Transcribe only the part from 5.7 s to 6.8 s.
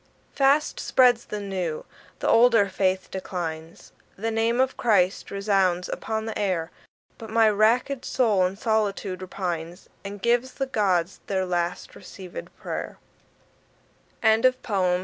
upon the air.